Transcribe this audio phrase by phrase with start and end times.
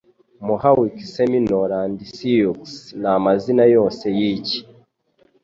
[0.45, 2.63] Mohawk Seminole & Sioux
[3.01, 4.59] Namazina Yose Yiki